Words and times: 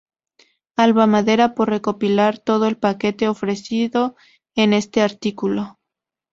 Alba 0.77 1.05
Madera 1.05 1.53
por 1.53 1.69
recopilar 1.69 2.39
todo 2.39 2.65
el 2.65 2.75
paquete 2.75 3.27
ofrecido 3.27 4.15
en 4.55 4.73
este 4.73 5.03
artículo. 5.03 5.77